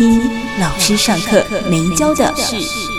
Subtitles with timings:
[0.00, 0.18] 一
[0.58, 2.89] 老师上课没教的事。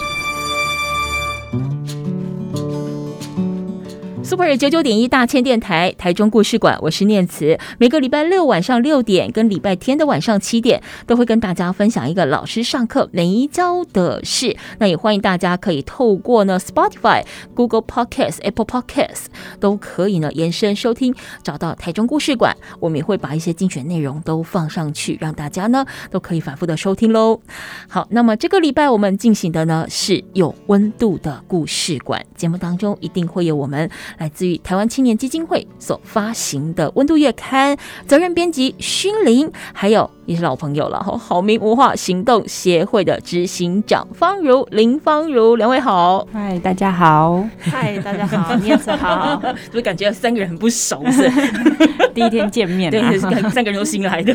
[4.31, 7.59] Super 九九点一大千电台台中故事馆，我是念慈。
[7.77, 14.55] 每个礼拜六晚上六点跟礼拜天的晚上七点，都会跟大家分享一个老师上课没教的事。
[14.79, 19.25] 那也欢迎大家可以透过呢 Spotify、Google Podcast、Apple Podcast
[19.59, 22.55] 都可以呢延伸收听，找到台中故事馆。
[22.79, 27.41] 我们也会把一些精选内容都放上去，让大家呢都可以反复的收听喽。
[27.89, 33.91] 好，那么这个礼拜我们进行的呢是有温度的故事馆节目当中，一定会有我们。
[34.21, 51.29] 来自于台湾青年基金会所发行的《温度月刊》，责任编辑勋林，还有也是老朋友了哈，好民文化行动协会的执行长方如林方如，两位好，嗨，大家好，嗨，大家好，你好，好，是不是感觉三个人很不熟是？
[52.13, 54.33] 第一天见面，对，三个人都新来的。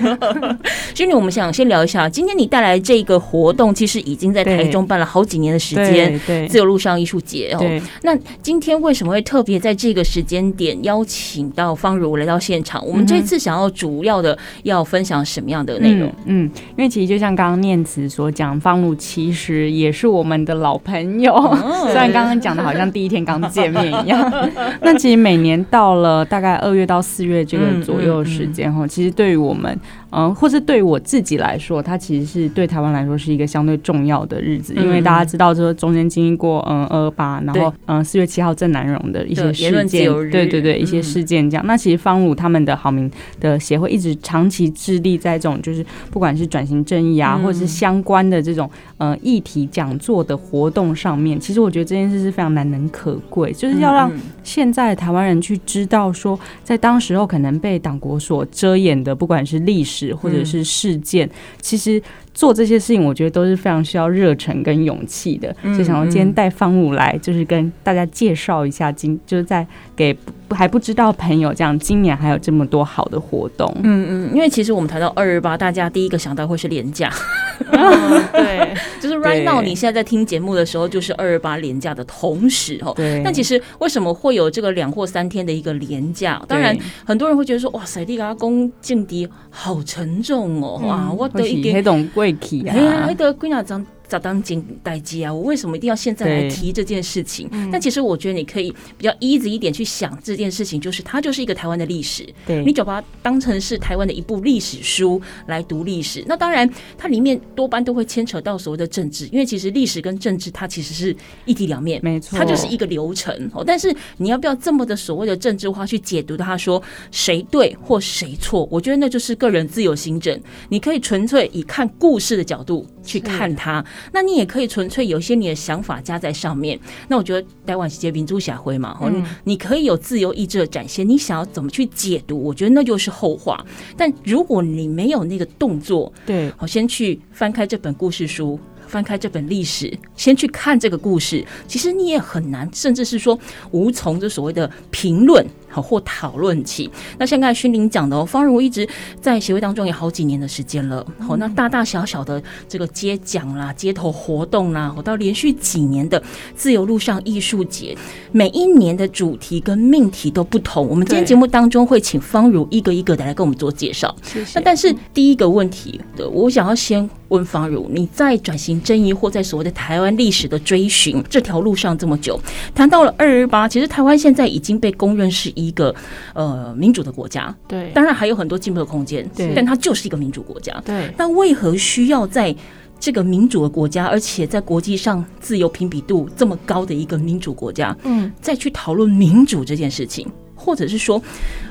[0.94, 7.82] 所以，我们想先聊一下，今天你带来这个活动，其实已经在台中办了好几年的时间，对，自由路上艺术节哦。
[8.02, 16.12] 那今天为什么会特别在这个时间点邀请到方如来到现场，我们这次想要主要的要分享什么样的内容？
[16.24, 21.34] 嗯，因为其实就像刚刚念慈所讲，方鲁其实也是我们的老朋友，
[21.86, 24.48] 虽然刚刚讲的好像第一天刚见面一样。
[24.82, 29.78] 那其实每年到了大概二月到四月这个左右时间哈，其实对于我们。
[30.12, 41.66] 嗯，或是对我自己来说，它其实是对台湾来说是一个相对重要的日子，因为大家知道，说中间经历过嗯二二八，然后嗯四月七号郑南榕的一些事件，对对对，一些事件这样。
[41.66, 43.10] 那其实方鲁他们的好民
[43.40, 54.10] 的协会一直长期致力在这种就是不管是转型正义啊，或者是相关的这种呃议题讲座的活动上面，其实我觉得这件事是非常难能可贵，就是要让
[54.42, 59.96] 现在台湾人去知道说，在当时候可能被党国所遮掩的，不管是历史。
[60.16, 61.28] 或者是事件，
[61.60, 62.02] 其实
[62.36, 65.52] 做这些事情，我觉得都是非常需要热忱跟勇气的。
[65.62, 69.66] 所以想说今天带芳如来，就是跟大家介绍一下，今就是在
[69.96, 70.16] 给。
[70.50, 73.68] 还不知道朋友这样，今年还有这么多好的活动。
[73.82, 77.12] 嗯嗯，因为其实我们谈到二二八，大家第一个想到会是连假。
[78.30, 82.92] 对， 就是 right now 你现在在听节目的时候，就是二二八廉价的同时哦。
[82.94, 83.20] 对。
[83.24, 86.40] 但其实为什么会有这个两或三天的一个廉价？
[86.46, 90.80] 当然，很多人会觉得说，哇塞，你阿公劲敌好沉重哦。
[90.84, 92.74] 哇，我的一点种贵气啊，
[93.06, 93.84] 那个贵哪张？
[94.08, 95.32] 早当今代机啊！
[95.32, 97.48] 我为什么一定要现在来提这件事情？
[97.72, 102.26] 但其实我觉得你可以比较 easy 一点去想这件事情，就是它就是一个台湾的历史。
[102.46, 106.24] 对，你就把它当成是台湾的一部历史书来读历史。
[106.26, 113.64] 那当然，它里面多半都会牵扯到所谓的政治，因为其实历史跟政治它其实是一体两面，没错，它就是一个流程哦。
[113.66, 118.68] 但是你要不要这么的所谓的政治化去解读它，说谁对或谁错？
[118.70, 120.40] 我觉得那就是个人自由心证。
[120.68, 123.84] 你可以纯粹以看故事的角度去看它。
[124.12, 126.78] 那你也可以纯粹有一些你的想法加在上面。
[127.08, 133.64] 那我觉得台湾是民主社会嘛，嗯，你可以有自由意志的展现，你想要怎么去解读，我觉得那就是后话。
[133.96, 143.38] 但如果你没有那个动作，对，好，先去翻开这本故事书，翻开这本历史，先去看这个故事，其实你也很难，甚至是说
[143.70, 145.44] 无从这所谓的评论。
[145.74, 148.88] 或讨论起，那像刚才勋林讲的哦，方如一直
[149.20, 151.04] 在协会当中有好几年的时间了。
[151.20, 156.22] 好，那大大小小的这个接讲啦、街头活动啦，我到连续几年的
[156.54, 157.96] 自由路上艺术节，
[158.32, 160.86] 每一年的主题跟命题都不同。
[160.88, 164.14] 我们今天节目当中会请方如一个一个的来跟我们做介绍。
[164.22, 164.58] 谢谢。
[164.58, 172.40] 那但是第一个问题的，我想要先问方如，你在转型正义或在所谓的台湾历史的追寻这条路上这么久，
[172.74, 175.70] 谈到了二二八，其实台湾现在已经被公认是一。
[175.76, 175.94] 个
[176.32, 181.12] 呃民主的国家，对，当然还有很多进步的空间，对，但它就是一个民主国家，对。
[181.18, 182.56] 那为何需要在
[182.98, 191.20] 这个民主的国家，而且在国际上自由评比度这么高的一个民主国家，嗯，再去讨论民主这件事情，或者是说，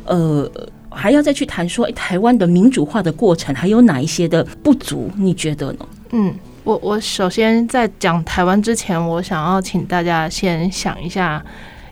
[0.03, 0.47] 呃，
[0.91, 5.09] 还要再去谈说，台湾的民主化的过程还有哪一些的不足？
[5.17, 5.87] 你觉得呢？
[6.11, 6.31] 嗯，
[6.63, 11.43] 我我首先在讲台湾之前，我想要请大家先想一下。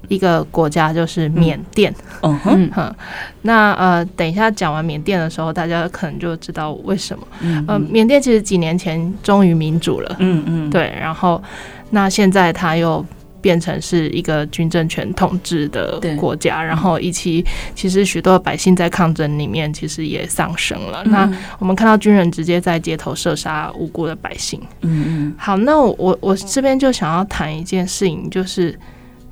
[0.07, 1.93] 一个国家，就是缅甸。
[2.21, 2.95] 嗯哼，嗯，
[3.41, 7.27] 那呃，等一下讲完缅甸的时候，大家可能就知道为什么。
[7.41, 10.15] 嗯，呃，缅甸其实几年前终于民主了。
[10.19, 11.41] 嗯嗯，对，然后
[11.89, 13.05] 那现在他又。
[13.43, 17.45] 变成是一个军政权统治的国家，然后以及
[17.75, 21.03] 其实许多百姓在抗争里面其实也丧生了。
[21.07, 21.29] 那
[21.59, 24.61] 我们看到军人直接在街头射杀无辜的百姓。
[24.79, 25.33] 嗯嗯。
[25.37, 28.79] 好，那我我这边就想要谈一件事情，就是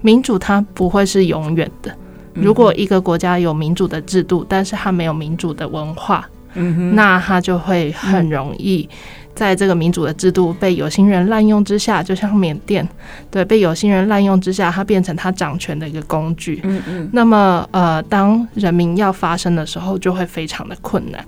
[0.02, 1.96] 民主它不会是永远的。
[2.34, 8.88] 如果一个国家有民主的制度，但是它没有民主的文化，嗯，那它就会很容易。
[9.34, 12.88] 在这个民主的制度被有心人滥用之下，就像缅甸，
[13.30, 16.60] 对，被有心人滥用之下，它变成他掌权的一个工具。
[16.64, 17.10] 嗯嗯。
[17.14, 21.26] 那么，呃，当人民要发声的时候，就会非常的困难。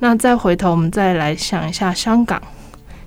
[0.00, 2.42] 那再回头，我们再来想一下香港。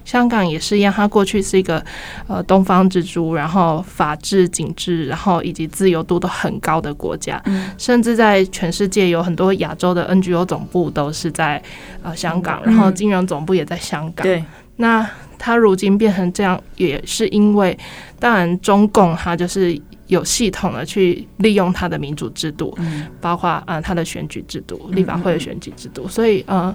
[0.07, 1.83] 香港也是一样，它过去是一个
[2.27, 11.62] 呃东方之珠，然后法治、警治，然后以及自由度都很高的国家，嗯、甚至在全世界有很多亚洲的 NGO 总部都是在
[12.01, 14.24] 呃香港，然后金融总部也在香港。
[14.24, 14.45] 对、嗯，
[14.77, 17.77] 那它如今变成这样，也是因为
[18.18, 19.77] 当然中共它就是
[20.07, 26.74] 有系统的去利用它的民主制度，嗯、包括呃它的选举制度、立法会的选举制度，所以呃。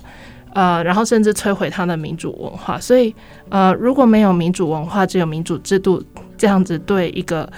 [0.54, 3.14] 呃，然后甚至摧毁他的民主文化，所以
[3.48, 6.02] 呃，如果没有民主文化，只有民主制度，
[6.36, 7.50] 这样子对一个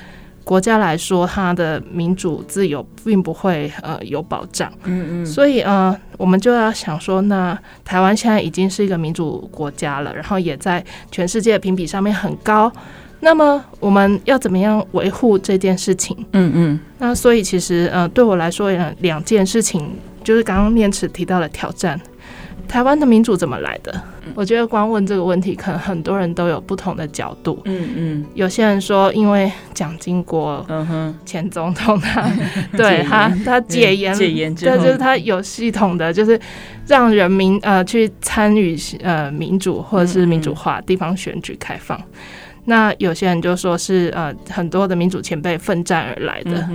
[0.45, 4.71] 国家来说，它的民主自由并不会呃有保障。
[4.85, 5.27] 嗯嗯。
[5.27, 12.71] 所以呃，我们就要想说，那台湾现在已经是一个民主国家了，然后也在全世界的评比上面很高。
[13.21, 16.15] 那么我们要怎么样维护这件事情？
[16.33, 16.81] 嗯嗯。
[16.99, 21.99] 那所以其实呃，对我来说，两两件事情就是刚刚念慈提到的挑战。
[22.69, 24.03] 台湾的民主怎么来的？
[24.35, 27.61] 我觉得光问这个问题，可能很多人都有不同的角度。
[27.65, 32.29] 嗯嗯，有些人说，因为蒋经国，嗯哼，前总统他，
[32.77, 36.41] 对他他戒严，戒严，对，就是他有系统的，就是
[36.87, 42.01] 让人民呃去参与呃民主或者是民主化地方选举开放。
[42.67, 46.67] 那有些人就说是呃很多的民主前辈奋战而来的。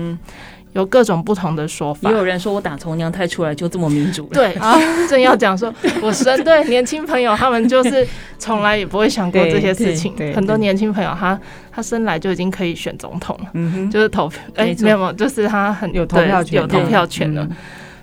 [0.74, 4.30] 有各种不同的说法，也有人说我打从娘胎出来就这么民主了。
[4.34, 4.78] 对啊，
[5.10, 8.08] 正要讲说， 我生对年轻朋友，他们就是
[8.38, 10.14] 从来也不会想过这些事情。
[10.34, 11.42] 很多年轻朋友他，他
[11.74, 17.48] 他生来就已经可以选总统了，嗯，就是投票，哎、欸，没有没有，就是他很有投票权，有投票权了。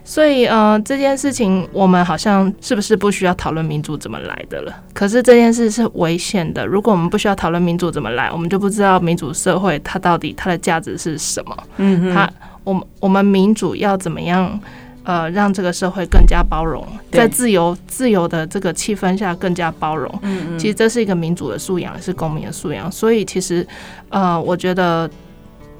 [0.08, 4.72] 所以，呃，这件事情我们好像是不是不需要讨论民主怎么来的了？
[4.94, 6.64] 可是这件事是危险的。
[6.64, 11.56] 如果我们不需要讨论民主怎么来，我们就不知道民主社会它到底它的价值是什么。
[11.78, 12.30] 嗯哼，它
[12.66, 14.60] 我们我们民主要怎么样？
[15.04, 20.12] 呃，让这个社会更加包容，在自由自由的这个气氛下更加包容。
[20.22, 22.90] 嗯嗯，其实这是一个民主的素养，也是公民的素养。
[22.90, 23.64] 所以，其实，
[24.08, 25.08] 呃，我觉得。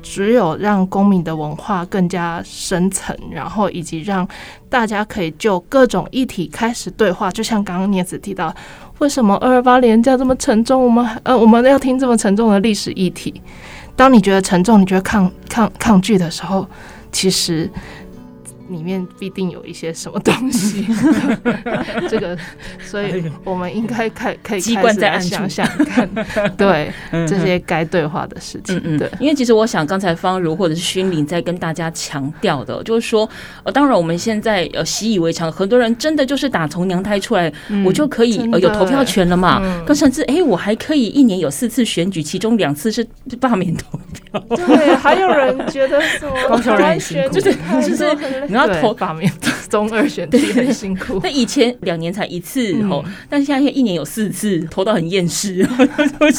[0.09, 4.29] 只有让公民的文化更加深层，然后以及让
[4.69, 8.55] 大家可以就各种议题开始对话，就像刚刚念子提到，
[8.99, 10.81] 为什么二二八连假这么沉重？
[10.85, 13.43] 我们呃，我们要听这么沉重的历史议题。
[13.96, 16.69] 当你觉得沉重，你觉得抗抗抗拒的时候，
[17.10, 17.69] 其实。
[18.69, 20.87] 里面必定有一些什么东西，
[22.09, 22.37] 这个，
[22.85, 26.09] 所以我们应该开可以开始来想想看，
[26.57, 26.91] 对
[27.27, 28.81] 这些该对话的事情。
[28.85, 33.29] 嗯对，因为其实我想刚才方如或者是勋林在跟大家强调的，就是说，
[33.63, 37.53] 呃，当然我们现在呃习以为常，很多人真的就是打从娘胎出来，
[37.85, 43.06] 我就可以呃有投票权了嘛，更甚至哎，我还可以一年有四次选举，其中两次是
[43.41, 44.41] 罢免投票。
[44.56, 47.55] 对，还有人觉得说高雄人选就是
[47.87, 48.06] 就是。
[48.56, 49.31] 然后投罢免
[49.69, 51.20] 中二选题很辛苦。
[51.25, 55.69] 那以前两年才一次哦，但是现在一年有四次，投到很厌世。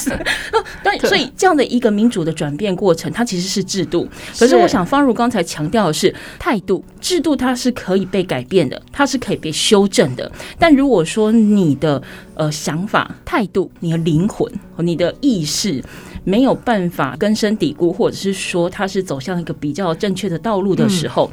[0.84, 4.08] 但所以这样的一个民主的转变过程，它其实是制度。
[4.40, 10.32] 可是我想方如刚才强调的是态度，制度它是可以被改变的，它是可以被修正的。
[10.58, 12.02] 但如果说你的
[12.36, 15.84] 呃想法、态度、你的灵魂和你的意识
[16.24, 21.30] 没有办法根深蒂固，或者是说它是走向一个比较正确的道路的时候。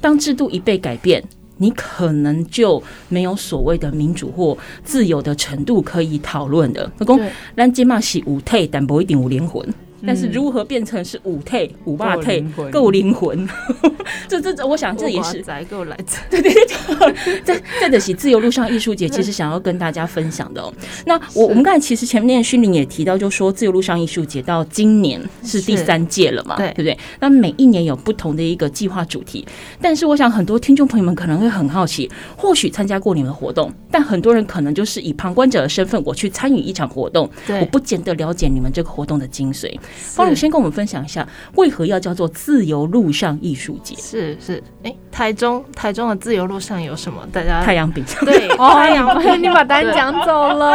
[0.00, 1.22] 当制度一被改变，
[1.58, 6.90] 你可能就没有所谓的民主或自由的程度可以讨论的。
[6.98, 7.20] 老公，
[7.56, 9.66] 咱今嘛是有体，但不一定有灵魂。
[10.06, 13.48] 但是如何变成是五退五八退够灵魂？
[14.28, 15.96] 这这这，我想这也是够来
[16.30, 20.72] 对对 对，在在的是自由路上艺术节， 其实想要跟大家分享的哦。
[21.06, 26.98] 那我我们刚才其实前面勋伶也提到，就说自由路上艺术节到今年是第三届了嘛，对不对？
[27.20, 29.46] 那每一年有不同的一个计划主题，
[29.80, 37.28] 但是我想很多听众朋友们可能会很好奇，或许参加过你们的活动，但很多人可能就是以旁观者的身份，我去参与一场活动，
[37.60, 39.72] 我不见得了解你们这个活动的精髓。
[39.96, 43.94] 方宇先跟我们分享一下，为何要叫做自由路上艺术节？
[43.96, 47.26] 是是，哎、欸，台中台中的自由路上有什么？
[47.32, 50.72] 大家太阳饼对， 太阳饼，你把答案讲走了。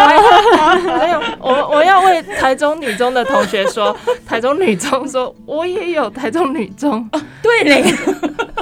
[0.84, 3.96] 没有，我我要为台中女中的同学说，
[4.26, 7.08] 台中女中说，我也有台中女中。
[7.12, 7.84] 啊、对嘞，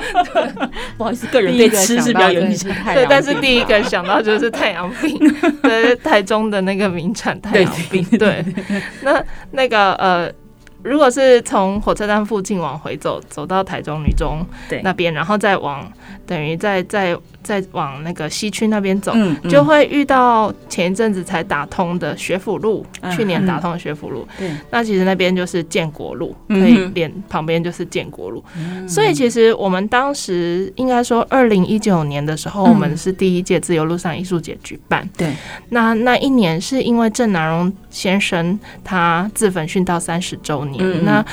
[0.98, 2.72] 不好意思，个人对吃是比较有印象。
[2.94, 5.18] 对，但是第一个想到就是太阳饼，
[5.64, 8.06] 对，台中的那个名产太阳饼。
[8.18, 8.46] 对，
[9.02, 10.32] 那那个呃。
[10.88, 14.46] 如果是从火车站附近往回走，走到台中女中
[14.84, 15.92] 那边，然后再往
[16.26, 24.28] 等于再再再往那个西区那边走，嗯嗯，就会遇到前一阵子才打通的学府路，嗯，去年打通的学府路。
[24.38, 28.88] 对，那其实那边就是建国路，可以连旁边就是建国路，嗯。
[28.88, 35.08] 所以其实我们当时应该说，二零一九年的时候，我们是第一届自由路上艺术节举办。
[35.18, 35.34] 对，
[35.70, 40.77] 那那一年是因为郑南荣先生他自焚殉道三十周年。
[40.80, 41.26] 嗯，那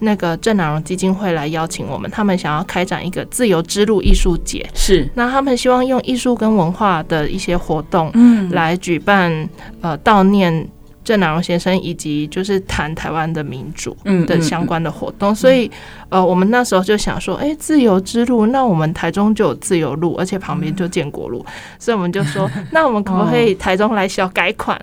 [0.00, 9.48] 那个郑南荣基金会来邀请我们，他们想要开展一个自由之路艺术节，是那他们希望用艺术跟文化的一些活动，嗯，来举办
[9.80, 10.68] 呃悼念。
[11.04, 15.70] 郑南榕先生，以及就是谈台湾的民主的相关的活动，所以
[16.08, 21.44] 呃，我们那时候就想说，哎，自由之路，那我们台中就有自由路，而且旁边就建国路，
[21.78, 24.80] 所以我们就说， 那我们可不可以台中来小改款，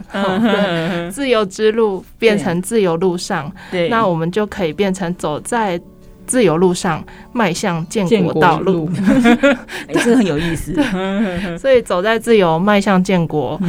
[1.12, 3.52] 自由之路变成自由路上，
[3.90, 5.80] 那我们就可以变成走在。
[6.30, 8.88] 自由路上迈向建国道路，
[9.92, 10.74] 这是很有意思。
[11.58, 13.60] 所以走在自由迈向建国，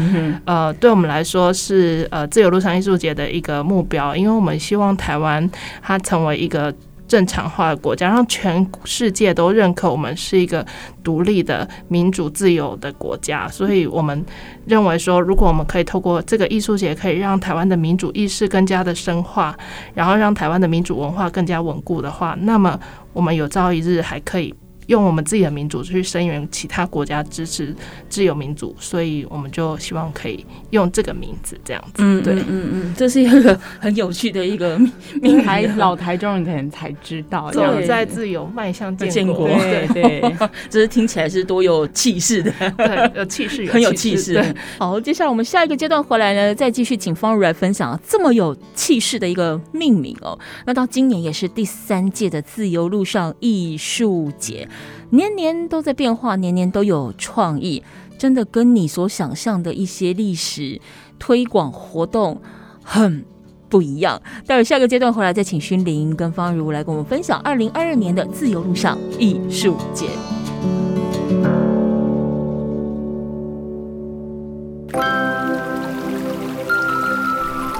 [0.45, 5.51] 呃，对我们来说是呃自由路上艺术节的一个目标，因为我们希望台湾
[5.83, 6.73] 它成为一个。
[7.11, 10.65] 正常化的国家，让全世界都认可我们是一个
[11.03, 14.25] 独立的民主自由的国家，所以我们
[14.65, 19.57] 认为说，如果我们可以透过这个艺术节，可以让台湾的民主意识更加的深化，
[19.93, 22.79] 然后让台湾的民主文化更加稳固的话，那么
[23.13, 24.55] 我们有朝一日还可以。
[24.91, 27.73] 用我们自己的民主去声援其他国家支持
[28.09, 32.03] 自由民主，所以我们就希望可以用这个名字这样子。
[32.03, 34.77] 嗯，对，嗯嗯，这是一个很有趣的一个
[35.23, 40.37] 名台，老台中人可能才知道， 走在自由迈向建国，对 对，对，
[40.69, 44.45] 这是听起来是多有气势的，对，有气势，很有气势。
[44.77, 50.37] 好，接下来我们下一个阶段回来呢，再继续请方如来分享这么有气势的一个命名哦。
[50.67, 54.69] 那到今年也是第三届的自由路上艺术节。
[55.11, 57.83] 年年都在变化，年年都有创意，
[58.17, 60.81] 真的跟你所想象的一些历史
[61.19, 62.41] 推广活动
[62.83, 63.25] 很
[63.69, 64.23] 不一样。
[64.47, 70.07] 待会下个阶段回来，再请勋伶跟方如来跟我们分享二零二二年的自由路上艺术节。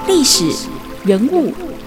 [0.07, 0.67] 历史
[1.05, 1.70] 人物。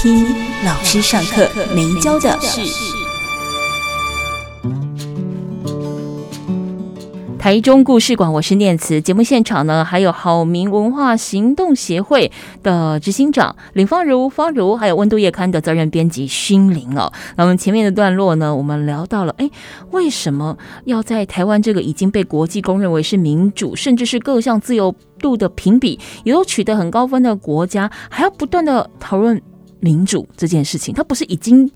[0.00, 0.24] 听
[0.64, 2.60] 老师上课没教的事。
[7.36, 9.00] 台中故事馆，我是念慈。
[9.00, 12.30] 节目现场呢，还有好民文化行动协会
[12.62, 17.12] 的执行长林方如、方如，还有温度夜刊的责任编辑勋伶哦。
[17.34, 19.50] 那我们前面的段落呢，我们聊到了，哎，
[19.90, 29.42] 为什么要在台湾这个已经被国际公认为是民主，甚至是各项自由度的评比也都取得很高分的国家，还要不断的讨论？
[29.80, 31.70] 民主这件事情，它不是已经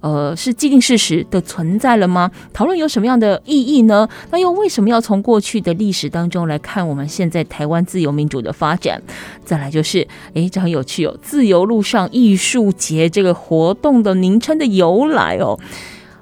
[0.00, 2.30] 呃是既定事实的存在了吗？
[2.52, 4.06] 讨论有什么样的意义呢？
[4.30, 9.02] 那又为什么要从过去的历史当中来看我们现在台湾自由民主的发展？
[9.44, 15.58] 再来就是，诶，这很有趣哦，自由路上艺术节这个活动的名称的由来哦，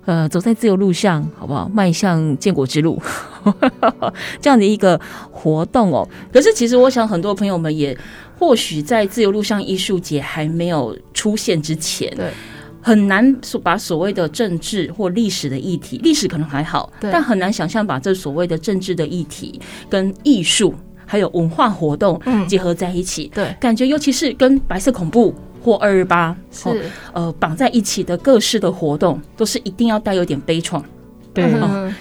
[0.05, 1.69] 呃，走在自由路上，好不好？
[1.73, 3.03] 迈向建国之路，
[4.41, 5.01] 这样的一个
[5.31, 6.09] 活动哦。
[6.33, 7.97] 可是其实我想，很多朋友们也。
[8.39, 12.31] 或许在自由路上艺术节还没有出现之前，对，
[12.81, 20.75] 很难把所谓的政治或历史的议题，历史可能还好，但很难想象把这所谓的政治的议题跟艺术
[21.07, 23.31] 还有文化活动结合在一起。
[23.35, 30.83] 对，感觉尤其是跟白色恐怖或二二八是呃绑在一起的各式的活动，都是一定要带有点悲怆。
[31.35, 31.51] 对，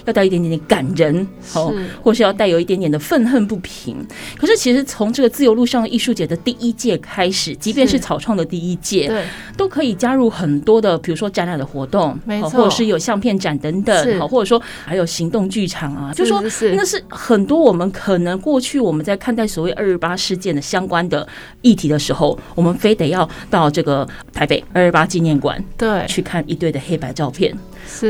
[0.06, 3.96] 要带一点点点感人，好，或是要带有一点点的愤恨不平。
[4.38, 7.98] 可是其实从这个自由路上艺术节的第一届开始，即便是。
[8.04, 9.24] 草创的第一届，对，
[9.56, 17.02] 都可以加入很多的，比如说展览的活动，没错，或者是有相片展等等，好，或者说还有行动剧场啊，就说那是。
[17.08, 21.26] 很多我们可能过去我们在看待所谓二二八事件的相关的
[21.62, 27.56] 议题的时候，我们非得要到这个台北二二八纪念馆，对，去看一堆的黑白照片。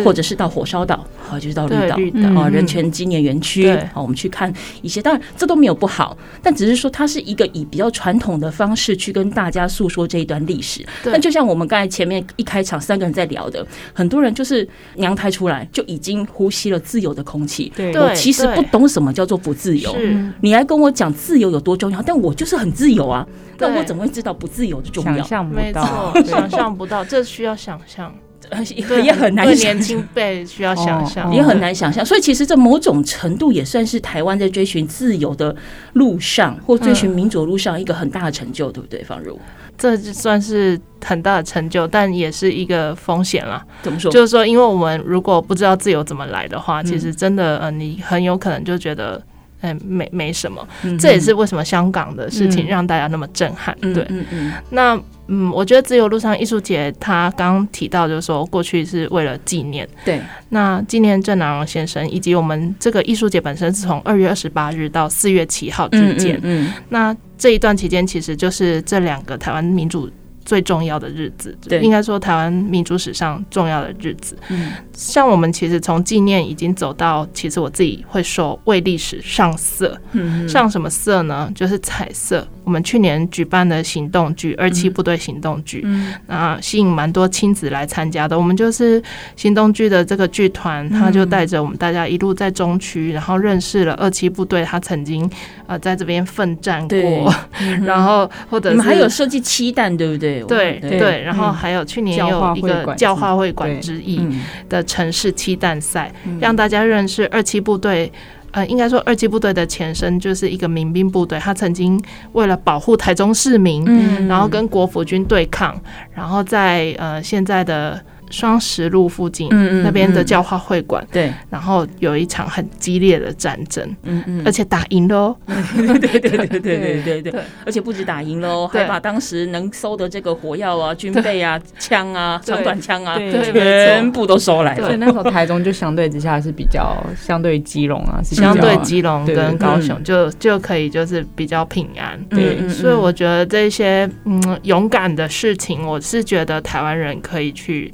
[0.05, 4.53] 或者是到火烧岛，好，就是到绿岛啊，人权纪念园区，好，我们去看
[4.83, 5.01] 一些。
[5.03, 10.85] 当然，这都没有不好，但只是说它是一个以比较传统的方式去跟大家诉说这一段历史。
[11.05, 14.67] 那就像我们刚才前面一开场三个人在聊的，很多人就是
[14.97, 17.73] 娘胎出来就已经呼吸了自由的空气。
[17.95, 19.95] 我其实不懂什么叫做不自由，
[20.41, 23.27] 你来跟我讲自由有多重要，但我就是很自由啊。
[23.59, 25.23] 那我怎么会知道不自由的重要？
[25.25, 28.13] 想象不到，想象不到，这需要想象。
[29.03, 32.05] 也很难想，年轻辈需要想象，也很难想象。
[32.05, 35.55] 所以其实这某种程度也算是台湾在追寻自由的
[35.95, 39.03] 路上，或追寻民主路上一个很大的成就，对不对？
[39.03, 39.39] 方如，
[39.77, 43.65] 这就算是很大的成就，但也是一个风险啦。
[43.83, 44.11] 怎么说？
[44.11, 49.23] 就是说，因为我们如果不知道自由怎么来的话，其实真的，呃，你很有可能就觉得。
[49.65, 50.69] 哎，没没什么，
[51.01, 53.75] 这也是为什么香港的事情让大家那么震撼。
[53.81, 70.11] 嗯、对，嗯嗯，那嗯，我觉得自由路上艺术节，他刚刚提到就是说，过去是为了纪念，对，那纪念郑南榕先生，以及我们这个艺术节本身是从二月二十八日到四月七号之间，嗯，那这一段期间其实就是这两个台湾民主。
[70.45, 74.37] 最重要的日子，对，应该说台湾民主史上重要的日子。
[74.49, 79.99] 嗯，像我们其实从纪念已经走到，其实我自己会说为历史上色。
[80.13, 81.51] 嗯，上什么色呢？
[81.55, 82.47] 就是彩色。
[82.65, 88.39] 我们去年举办的行动剧《二七部队行动剧》，嗯，那，吸引蛮多亲子来参加的。
[88.39, 89.03] 我们就是
[89.37, 95.31] 行动剧的这个剧团，他就带着我们大家一路在中区，然后认识了二七部队，他曾经
[95.67, 97.35] 呃在这边奋战过。
[97.85, 100.34] 然后或者你们还有设计七弹，对不对？
[100.43, 104.21] 对对，对，然后还有去年有一个教化会馆之役
[104.69, 108.11] 的城市七弹赛，让大家认识二七部队。
[108.51, 112.01] 呃，应该说二七部队的前身就是一个民兵部队，他曾经
[112.35, 113.85] 为了保护台中市民，
[114.29, 115.77] 然后跟国府军对抗，
[116.13, 118.01] 然后在呃现在的。
[118.35, 119.49] 双十路附近，
[119.85, 134.87] 那边的教化会馆，对，然后有一场很激烈的战争，嗯嗯，而且打赢了， 对对对对对对对对，而且不止打赢了，还把当时能收的这个火药啊、军备啊、枪啊、长短枪啊，全部都收来了。
[134.87, 142.21] 所以那时候台中就相对之下是比较相对基隆啊，相对基隆跟高雄就就可以就是比较平安。
[142.29, 147.93] 对，所以我觉得这些嗯勇敢的事情，我是觉得台湾人可以去。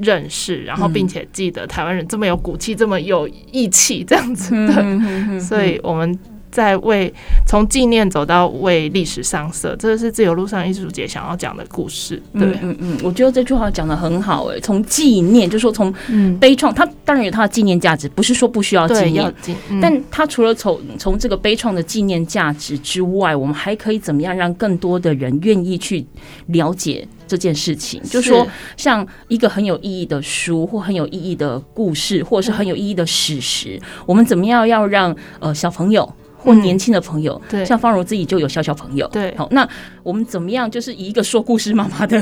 [0.00, 6.18] 认识，然后并且记得台湾人这么有骨气，这么有义气，这样子的，所以我们
[6.50, 7.12] 在为
[7.46, 12.20] 从纪念走到为历史上色，这是自由路上艺术节想要讲的故事。
[12.34, 15.92] 对，嗯嗯，我觉得这句话讲的很好诶，从纪念，就是说从
[16.38, 19.34] 悲怆，它当然有它的纪念价值，不是说不需要纪念，
[19.80, 26.04] 但它除了从从这个悲怆的纪念价值之外，我们还可以怎么样让更多的人愿意去
[26.46, 27.06] 了解？
[27.28, 28.44] 这件事情，就是说，
[28.76, 36.12] 像一个很有意义的书，或很有意义的故事，或者是很有意义的史实，我们怎么样要让呃小朋友？
[36.42, 39.68] 或年轻的朋友，对，像方如自己就有小小朋友，对，好，那
[40.02, 40.70] 我们怎么样？
[40.70, 42.20] 就是以一个说故事妈妈的，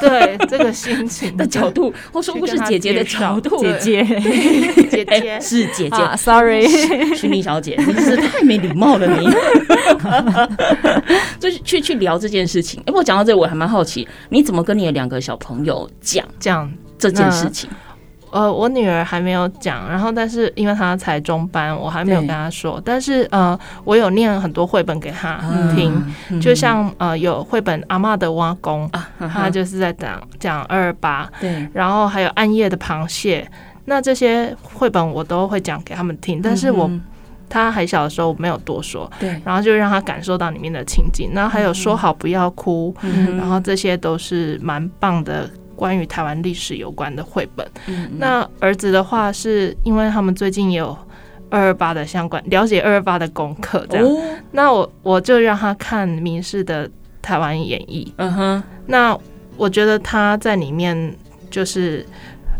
[0.00, 1.30] 对这个心情。
[1.40, 4.04] 的角度，或说故事姐姐的角度，姐姐，
[4.90, 5.40] 姐姐。
[5.40, 6.66] 是姐姐，Sorry，
[7.14, 9.30] 徐明小姐，你是太没礼貌了，你，
[11.38, 12.82] 就是去去聊这件事情。
[12.84, 16.70] 哎，我讲到这，我还蛮好奇，你怎么跟你的两个小朋友讲讲。
[16.98, 17.70] 这件事情？
[18.32, 22.80] 呃，我女儿还没有讲，然后但是因为她才中班，我还没有跟她说。
[22.84, 25.40] 但是呃，我有念很多绘本给她
[25.74, 25.92] 听，
[26.30, 33.46] 嗯、就像呃有绘本《阿嬷的挖工》，啊她就是在讲讲二二八，对，然后还有《暗夜的螃蟹》，
[33.86, 36.40] 那这些绘本我都会讲给他们听。
[36.40, 36.88] 但是我
[37.48, 41.30] 她还小的时候我没有多说，对，然后就让她感受到里面的情景。
[41.34, 45.50] 然后还有说好不要哭，嗯、然后这些都是蛮棒的。
[45.80, 50.94] 关于台湾历史有关的绘本，嗯、那儿子的话是因为他们最近有
[51.48, 54.20] 二二八的相关了解二二八的功课，这样，哦、
[54.52, 56.86] 那我我就让他看明视的
[57.22, 59.18] 台湾演义，嗯哼，那
[59.56, 61.16] 我觉得他在里面
[61.48, 62.04] 就是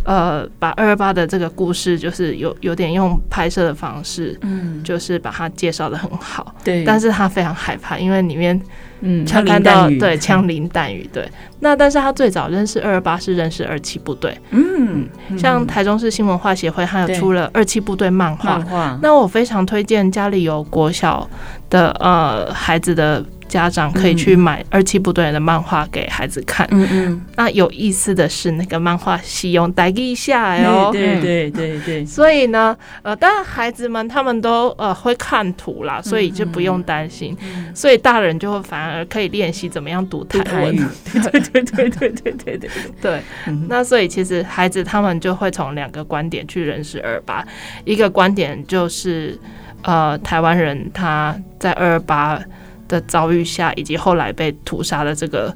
[0.04, 6.54] 呃，把二二八的这个故事，就是有有点用拍摄的方式，嗯，就是把它介绍的很好。
[6.64, 8.58] 对，但是他非常害怕，因为里面，
[9.00, 11.30] 嗯，枪林弹雨，对，枪林弹雨，对。
[11.60, 15.06] 那但是他最早认识二二八是认识二七部队，嗯，
[15.38, 18.98] 像台中市新文化协会，还有出了二七部队漫画。
[19.02, 21.28] 那我非常推荐家里有国小
[21.68, 23.24] 的呃孩子的。
[23.50, 26.66] 家长可以去买二七部队的漫画给孩子看。
[26.70, 27.20] 嗯嗯。
[27.36, 30.90] 那有意思的是，那个漫画是用台语写的哦。
[30.92, 32.06] 对对对对。
[32.06, 37.36] 所以呢，呃，当然孩子们他们都呃会看图啦，所以就不用担心。
[37.74, 40.80] 所以大人就会反而可以练习怎么样读台语。
[41.12, 42.70] 对对对对对对对。
[43.02, 43.22] 对。
[43.68, 47.44] 那所以其实孩子他们就会从两个观点去认识二二八。
[47.84, 49.36] 一个观点就是，
[49.82, 52.40] 呃，台湾人他在二二八
[52.90, 55.54] 的遭遇下，以及后来被屠杀的这个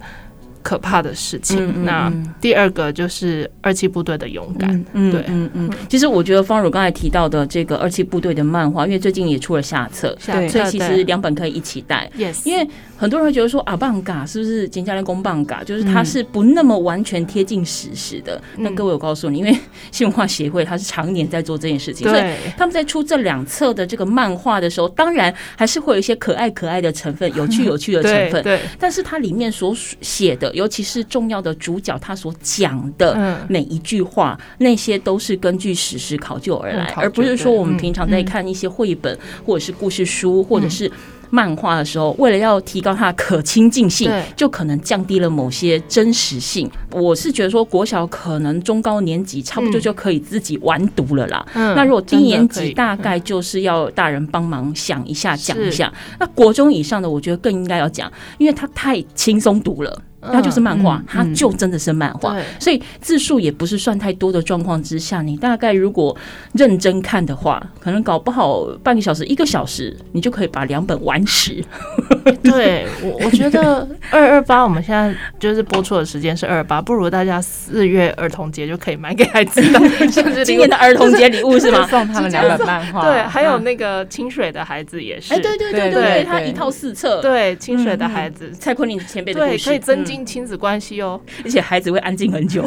[0.63, 1.59] 可怕的事情。
[1.67, 4.85] 嗯嗯、那第二个就是二七部队的勇敢。
[4.95, 5.71] 嗯、对，嗯嗯。
[5.91, 12.11] 其实我觉得方如刚才提到的这个二七部队的漫画，因为最近也出了下册，下册，所以其实两本可以一起带。
[12.17, 12.67] Yes，因为。
[12.97, 15.63] 很多人会觉得说啊，棒嘎是不是金家练公棒嘎？
[15.65, 18.41] 就是它是不那么完全贴近史实的。
[18.59, 19.57] 那、嗯、各位我告诉你，因为
[19.91, 22.23] 新文化协会它是常年在做这件事情，所以
[22.57, 28.43] 他们在出这两册的这个漫画的时候，当然还是会有一些可爱可爱的成分，有趣 有趣的成分。
[28.43, 40.91] 对，对但是它里面所写的，尤其是重要的主角他所讲的每一句话，嗯、那些都是根据史实考究而来，嗯、而不是说我们平常在看一些绘本或者是故事书或者是。
[41.35, 46.71] 漫画的时候，为了要提高它的可亲近性，就可能降低了某些真实性。
[46.93, 51.45] 我是觉得说，国小可能中高年级差不多就可以自己完读了啦。
[51.55, 55.93] 嗯、那如果低年级，大概就是要大人帮忙想一下、讲一下。
[56.21, 60.01] 那国中以上的，我觉得更应该要讲，因为它太轻松读了。
[60.33, 66.17] 它就是漫画，嗯、它就真的是漫画，嗯、所以字数也不是算太多的状况之下，你大概如果
[66.53, 71.63] 认真看的话，可能搞不好半个小时、一个小时，你就可以把两本完食。
[72.43, 79.81] 对，我我觉得二二八，我们现在就是播出的时间是二二八，不如大家四月儿童节就可以买给孩子的？
[80.45, 81.87] 今年的儿童节礼物是吗？
[81.91, 83.03] 送他们两本漫画。
[83.11, 85.33] 对，还有那个清水的孩子也是。
[85.35, 87.21] 哎，对对对对对，他一套四册。
[87.21, 92.63] 对，清水的孩子，蔡坤林前辈的故事，可以增进亲子关系哦，而且孩子会安静很久，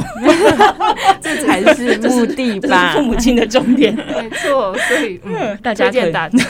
[1.21, 2.93] 这才是目的吧？
[2.95, 4.75] 父母亲的重点， 没错。
[4.87, 6.43] 所以，嗯，大家见大家。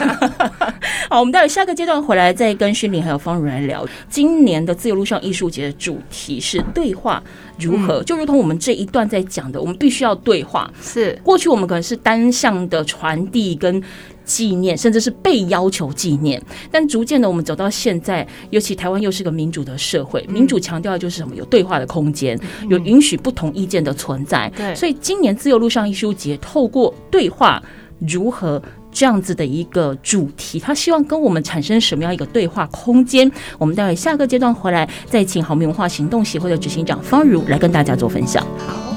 [1.09, 3.85] 好，我们待会下个阶段回来再跟勋伶还有方如来聊。
[4.07, 7.21] 今年的自由路上艺术节的主题是对话
[7.59, 8.01] 如何？
[8.03, 10.71] 就如同我们这一段在讲的，我们必须要对话。
[10.81, 13.83] 是过去我们可能是单向的传递跟。
[14.27, 21.33] 纪念，甚至是被要求纪念，但逐渐的，我们走到现在，尤其台湾又是个民主的社会，民主强调的就是什么？
[21.35, 22.37] 有对话的空间，
[22.69, 24.51] 有允许不同意见的存在。
[24.55, 27.63] 对，所以今年自由路上艺术节透过对话
[27.99, 28.61] 如何
[28.91, 33.31] 这样子的一个主题，他希望跟我们产生什么样一个对话空间？
[33.57, 38.45] 我们待会下个阶段回来，再请好民文化行动协会的执行长方如来跟大家做分享。
[38.57, 38.96] 好。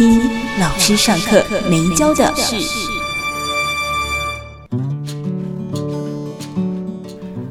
[0.00, 0.18] 听
[0.58, 2.99] 老师上课没教的事。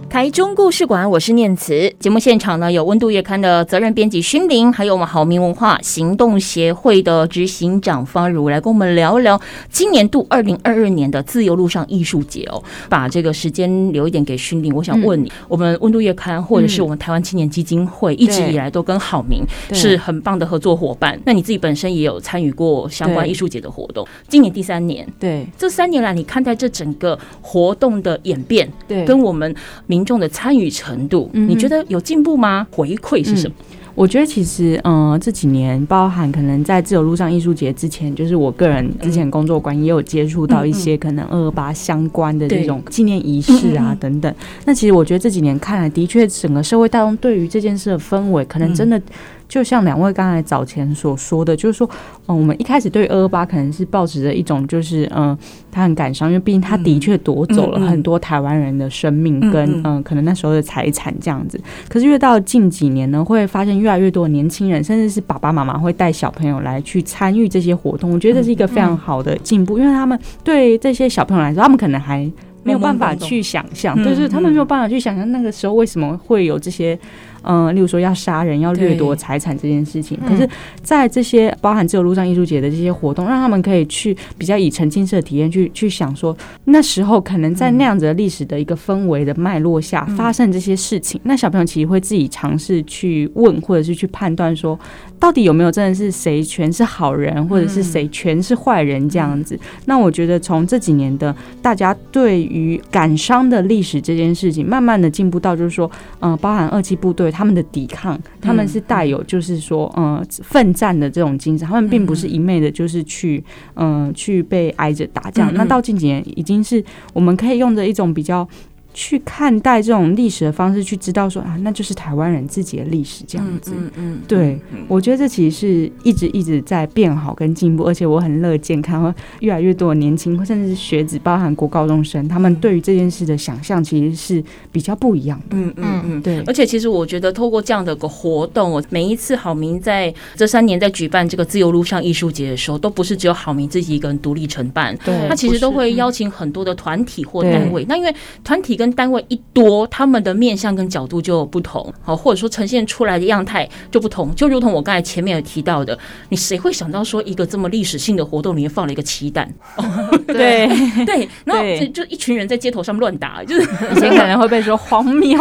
[0.10, 1.88] 台中故事馆，我是念慈。
[2.00, 12.62] 节目现场呢，有温度月刊的责任编辑勋林，还有我们好民文化行动协会的执行长方如，来跟我们聊一聊今年度二零二二年的自由路上艺术节哦。
[12.90, 21.20] 把这个时间留一点给勋林，我想问你，嗯、我们温度月刊或者是我们台湾青年基金会，一直以来都跟好民是很棒的合作伙伴。
[21.24, 25.46] 那你自己本身也有参与过相关艺术节的活动，今年第三年，对。
[25.56, 32.68] 这三年来，你看待这整个活动的演变，对，跟我们民众的参与程度，你觉得有进步吗？
[32.72, 33.56] 回馈是什么？
[33.96, 44.34] 我觉得其实，嗯、呃，这几年包含可能在自由路上艺术节之前，就是我个人之前工作关系也有接触到一些可能二二八相关的这种纪念仪式啊等等。
[44.66, 49.02] 那其实我觉得这几年看来，的确整个社会大众对于这件事的氛围，可能真的。
[49.50, 51.90] 就像两位刚才早前所说的，就是说，
[52.28, 55.36] 嗯，我们一开始对二二八可能是抱持着一种，就是嗯，
[55.72, 61.60] 他很感伤，因为毕竟他的确夺走了很多台湾人的生命跟嗯，可能那时候的财产这样子。
[61.90, 68.12] 可是越到近几年呢，会发现越来越多的年轻人，甚至是爸爸妈妈会带小朋友来去参与这些活动。
[68.12, 72.20] 我觉得这是一个非常好的进步，因为他们对这些小朋友来说，他们可能还
[72.62, 76.96] 没有办法去想象，就是他们没有办法去想象那个时候为什么会有这些。
[77.44, 80.48] 嗯，例如说要杀人、要掠夺财产这件事情，可是，
[80.82, 94.78] 在这些包含自由路上艺术节的这些活动，让他们可以去比较以沉浸式的体验去去想说，那时候可能在那样子的历史的一个氛围的脉络下发生这些事情，那小朋友其实会自己尝试去问，或者是去判断说，
[95.18, 99.58] 到底有没有真的是谁全是好人，或者是谁全是坏人这样子。
[99.86, 107.29] 那我觉得从这几年的大家对于感伤的历史这件事情，慢慢的进步到就是说，嗯，包含二期部队。
[107.32, 111.68] 他们的抵抗，他们是带有就是说，嗯，奋战的这种精神。
[111.68, 113.44] 他们并不是一昧的，就是去，
[113.76, 115.54] 嗯，去被挨着打这样。
[115.54, 118.48] 那到近几年，已经是我们可以用着一种比较。
[118.94, 123.72] 去看待这种历史的方式，去知道说啊，那就是台湾人自己的历史这样子。
[123.76, 135.46] 嗯嗯，对，我觉得这其实是一直一直在变好跟进步，而且我很乐见看到越来越多的年轻甚至是学子，包含国高中生，他们对于这件事的想象其实是比较不一样的。
[135.52, 136.40] 嗯嗯嗯，对。
[136.42, 147.86] 而且其实我觉得透过这样的个活动，我每一次好明在这三年在举办这个自由路上艺术节的时候，都不是只有好明自己一个人独立承办，对，他其实都会邀请很多的团体或单位。
[147.88, 155.98] 那因为团体跟单位一多，他们的面向跟角度就不同，好，或者说呈现出来的样态就不同，就如同我刚才前面有提到的，
[156.30, 159.52] 你谁会想到说一个这么历史性的活动里面放了一个漆弹？
[160.28, 160.70] 对。
[161.06, 163.62] 对，然后就一群人在街头上乱打，就是
[163.96, 165.40] 以前可能会被说荒谬，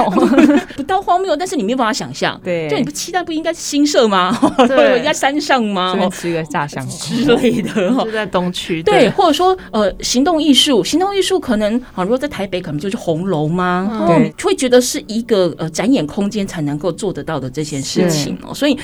[0.76, 4.36] 不到荒谬，但是你没有办法想象，对，就你不期待不应该是新社吗？
[4.68, 5.96] 对，应该山上吗？
[6.10, 14.04] 吃个炸香之类的，就在东区，对，或者说呃，行动艺术，行动艺术可能啊，如果在台北可能就是红楼吗？
[14.06, 18.76] 对，会觉得是一个呃展演空间才能够做得到的这件事情哦，所以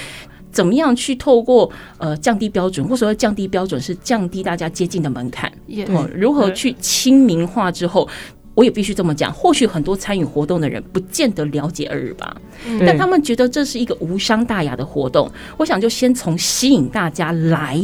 [0.53, 5.53] 怎么样去透过呃降低标准，或者说降低标准是降低大家接近的门槛，
[5.89, 8.09] 哦，如何去亲民化之后。
[8.55, 12.37] 我也必须这么讲，或许很多参与活动的人不见得了解二日八，
[12.87, 15.31] 但他们觉得这是一个无伤大雅的活动。
[15.57, 17.81] 我想就先从吸引大家来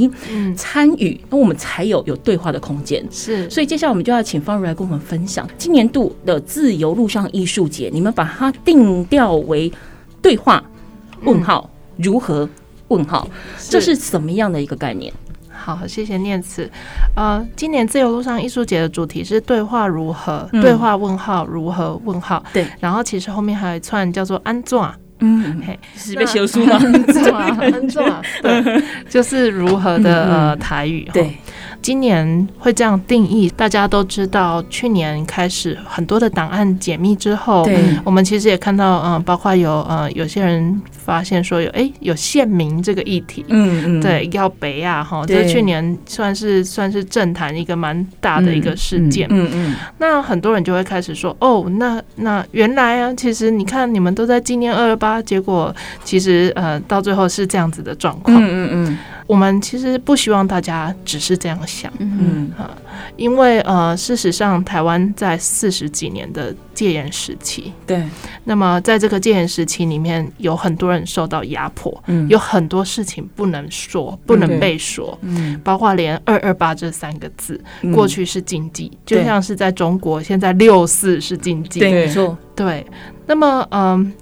[0.57, 3.05] 参与，那我们才有有对话的空间。
[3.11, 9.73] 是，所以接下来我们就要请方如来跟我们分享今年度的自由路上艺术节，你们把它定调为
[10.23, 10.63] 对话？
[11.25, 12.49] 问号如何？
[12.89, 13.29] 问号
[13.69, 15.13] 这是什么样的一个概念？
[15.61, 16.69] 好，谢谢念慈。
[17.15, 20.49] 呃，今年自由路上艺术节的主题是对话如何？
[20.55, 22.01] 嗯、对话问号如何？
[22.05, 22.43] 问号。
[22.53, 22.67] 对。
[22.81, 24.91] 然后其实后面还有一串叫做安坐？
[25.23, 26.81] 嗯，嘿，是被修书吗？
[26.81, 27.37] 安坐？
[27.37, 28.03] 安坐？
[28.41, 31.07] 对，就是如何的呃台语。
[31.13, 31.37] 对。
[31.83, 58.99] 今年会这样定义，大家都知道，去年开始很多的档案解密之后，对，我们其实也看到，嗯、呃，包括有呃有些人发现说有哎、欸、有县民这个议题，嗯嗯，对，要北啊哈，这去年算是算是政坛一个蛮大的一个事件，嗯嗯，嗯，那很多人就会开始说，哦，那那原来啊，其实你看你们都在纪念二二八，结果其实呃到最后是这样子的状况，嗯嗯嗯。
[59.27, 62.51] 我们其实不希望大家只是这样想，嗯。
[62.59, 62.77] 啊，
[63.17, 68.05] 因为呃，事实上，台湾在四十几年的戒严时期，对，
[68.45, 77.61] 那么在这个戒严时期里面，有很多人受到压迫，嗯，有很多事情不能说，不能被说，嗯，包括连二二八这三个字，
[77.95, 82.85] 过去是禁忌，就像是在中国，现在六四是禁忌，对，没错，对，
[83.27, 84.13] 那么嗯。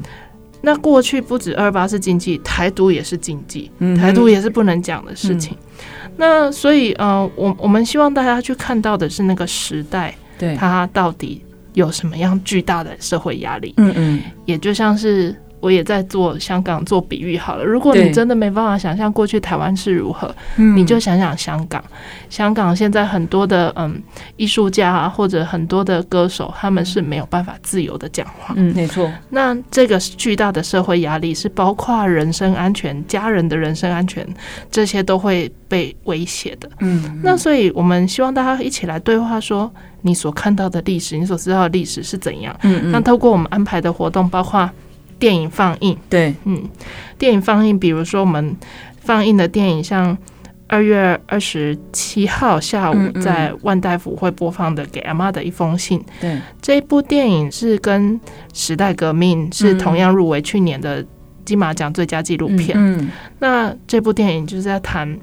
[0.60, 5.56] 那过去不止二八是禁忌，台独也是禁忌，台独也是不能讲的事情。
[5.56, 11.44] 嗯、那所以，呃，我我们希望大家去看到的是那个时代，对，它到底
[11.74, 13.72] 有什么样巨大的社会压力？
[13.76, 15.34] 嗯嗯，也就像是。
[15.60, 17.64] 我也在做香港做比喻好了。
[17.64, 21.82] 如果你真的没办法想象过去台湾是如何，你就想想香港。
[22.30, 24.00] 香港现在很多的嗯
[24.36, 28.54] 艺术家啊，或者很多的歌手，他们是没有办法自由的讲话。
[28.56, 29.10] 嗯，没错。
[29.30, 34.26] 那这个巨大的社会压力是包括人身安全、家人的人身安全，
[34.70, 36.68] 这些都会被威胁的。
[36.80, 37.20] 嗯。
[37.22, 39.70] 那所以我们希望大家一起来对话，说
[40.02, 42.54] 你所看到的历史，你所知道的历史是怎样。
[42.62, 42.92] 嗯嗯。
[42.92, 44.68] 那透过我们安排的活动，包括。
[45.18, 45.96] 电影放映。
[46.08, 46.62] 对，嗯，
[47.18, 48.56] 电影放映，比如说我们
[49.00, 50.16] 放映的电影，像
[50.66, 55.98] 二月二十七号下午在万代府会播放的《给阿妈的一封信》。
[56.20, 58.20] 对，这一部电影是跟
[58.52, 61.04] 时代革命是同样入围去年的
[61.44, 62.76] 金马奖最佳纪录片。
[62.76, 65.18] 嗯，那这部电影就是在谈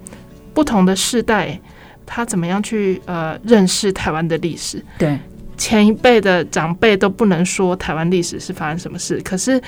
[0.53, 1.59] 不同的世代。
[2.07, 4.79] 他怎么样去呃认识台湾的历史？
[4.99, 5.17] 对，
[5.57, 9.61] 前一辈的长辈都不能说台湾历史是发生什么事，可是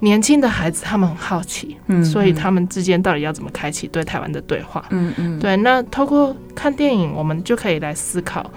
[0.00, 4.84] 年轻的孩子他们很好奇，嗯，所以他们之间到底要怎么开启对台湾的对话？
[4.90, 5.56] 嗯嗯，对。
[5.58, 8.50] 那透过看电影，我们就可以来思考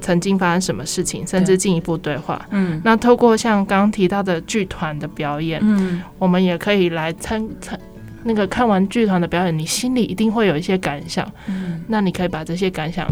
[0.00, 2.44] 曾经发生什么事情，甚至进一步对话。
[2.50, 7.78] 嗯，那透过像刚刚提到的剧团的表演，嗯，我们也可以来参参。
[8.22, 11.26] 那个看完剧团的表演，你心里一定会有一些感想。
[11.46, 13.10] 嗯，那你可以把这些感想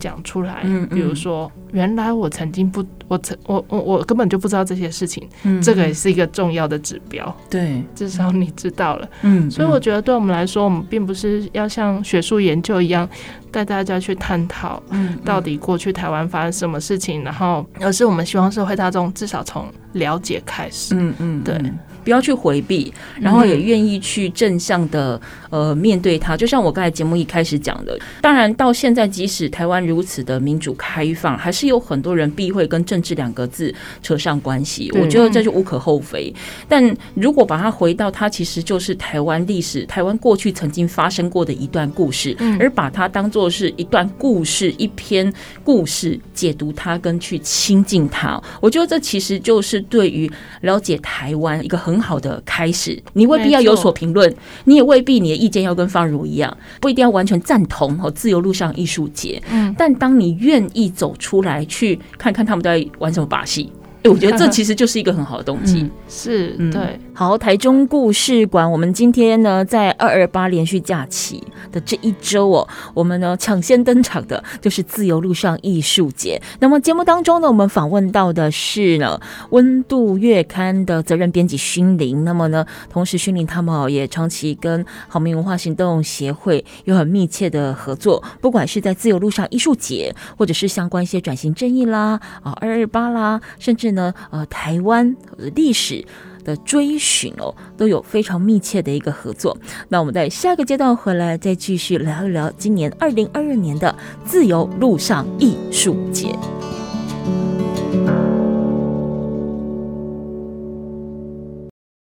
[0.00, 0.62] 讲出来。
[0.64, 5.28] 嗯，比如说，原来我曾经不，我曾我我我根本就不知道这些事情。
[5.44, 7.32] 嗯，这个也是一个重要的指标。
[7.48, 9.08] 对，至少你知道了。
[9.22, 13.08] 嗯，所以我觉得对我们来说，我们并不是要像学术研究一样
[13.52, 20.94] 带大家去探讨，嗯，到底过去台湾发生什么事情，然后而是我们希望社会大众至少从了解开始。
[20.96, 21.60] 嗯嗯，对。
[22.02, 26.36] 不要去回避，然后也愿意去正向的呃面对它。
[26.36, 34.90] 就像我刚才节目一开始讲的，当然到现在，即使台湾如此的民主开放，还是有很多人避讳跟政治两个字扯上关系。
[34.94, 36.34] 我觉得这就无可厚非。
[36.68, 45.32] 但如果把它回到它其实就是台湾历史、台湾过去曾经发生过的一段故事，而把它当做是一段故事、一篇
[45.62, 50.30] 故事，解读它跟去亲近它，我觉得这其实就是对于
[50.62, 51.89] 了解台湾一个很。
[51.90, 54.32] 很好的开始，你未必要有所评论，
[54.64, 58.08] 你也未必你的意见要跟方如一样，不一定要完全赞同哦。
[58.10, 63.72] 自由路上艺术节，嗯，但当你愿意走出来去看看他们在玩什么把戏。
[64.04, 66.98] 我觉得这 其实就是一个很好的动机，嗯，是对。
[67.20, 76.40] 好，台中故事馆，我们今天呢在二二八连续假期的这一周哦，我们呢抢先登场的就是自由路上艺术节。
[76.60, 82.24] 那么节目当中呢，我们访问到的是呢温度月刊的责任编辑勋伶。
[82.24, 93.90] 那么呢，同时勋伶他们哦也长期跟好民文化行动协会有很密切的合作，不管是在自由路上艺术节，或者是相关一些转型正义啦啊二二八啦，甚至。
[93.90, 95.16] 呢，呃，台湾
[95.56, 96.06] 历史
[96.44, 99.56] 的追寻哦，都有非常密切的一个合作。
[99.88, 106.36] 那我们在下个阶段回来再继续聊一聊今年二零二二年的自由路上艺术节。